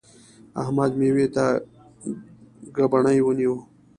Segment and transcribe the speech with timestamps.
[0.61, 1.45] احمد؛ مېوې ته
[2.75, 3.53] ګبڼۍ ونیو.